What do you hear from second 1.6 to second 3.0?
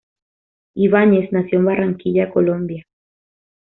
Barranquilla, Colombia.